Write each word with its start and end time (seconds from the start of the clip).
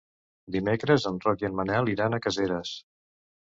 Dimecres 0.55 1.05
en 1.09 1.19
Roc 1.27 1.45
i 1.45 1.49
en 1.51 1.55
Manel 1.61 1.93
iran 1.95 2.17
a 2.17 2.23
Caseres. 2.27 2.75